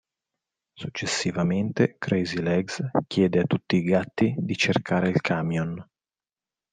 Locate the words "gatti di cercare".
3.83-5.09